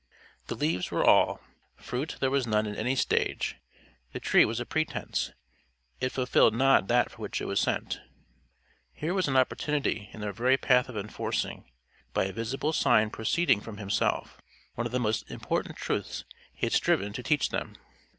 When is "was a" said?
4.45-4.65